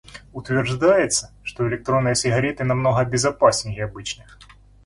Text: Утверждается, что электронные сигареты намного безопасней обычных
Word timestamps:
Утверждается, 0.33 1.31
что 1.43 1.67
электронные 1.69 2.15
сигареты 2.15 2.63
намного 2.63 3.05
безопасней 3.05 3.83
обычных 3.83 4.39